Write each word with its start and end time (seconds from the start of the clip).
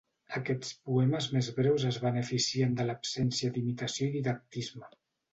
Aquests 0.37 0.69
poemes 0.85 1.25
més 1.33 1.49
breus 1.57 1.83
es 1.89 1.99
beneficien 2.05 2.73
de 2.79 2.85
l'absència 2.87 3.53
d'imitació 3.59 4.07
i 4.09 4.15
didactisme. 4.15 4.91